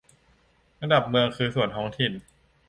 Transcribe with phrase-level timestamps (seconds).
[0.81, 2.11] ระดับเมืองคือส่วนท้องถิ่น